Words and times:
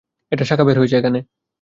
এটার 0.31 0.47
শাখা 0.49 0.63
বের 0.63 0.77
হয়েছে 0.79 0.95
এখানে। 0.97 1.19